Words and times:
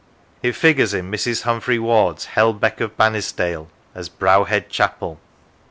It 0.41 0.53
figures 0.53 0.95
in 0.95 1.11
Mrs. 1.11 1.43
Humphry 1.43 1.77
Ward's" 1.77 2.25
Helbeck 2.35 2.81
of 2.81 2.97
Bannisdale" 2.97 3.67
as" 3.93 4.09
Browhead 4.21 4.67
Chapel." 4.67 5.19